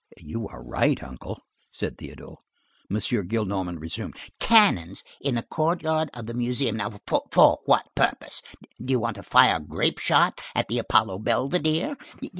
"You 0.17 0.47
are 0.47 0.63
right, 0.63 0.97
uncle," 1.03 1.43
said 1.71 1.97
Théodule. 1.97 2.37
M. 2.89 2.97
Gillenormand 2.97 3.79
resumed:— 3.79 4.15
"Cannons 4.39 5.03
in 5.19 5.35
the 5.35 5.43
courtyard 5.43 6.09
of 6.15 6.25
the 6.25 6.33
Museum! 6.33 6.79
For 7.05 7.59
what 7.65 7.93
purpose? 7.93 8.41
Do 8.83 8.91
you 8.93 8.99
want 8.99 9.17
to 9.17 9.21
fire 9.21 9.59
grape 9.59 9.99
shot 9.99 10.41
at 10.55 10.69
the 10.69 10.79
Apollo 10.79 11.19
Belvedere? 11.19 11.97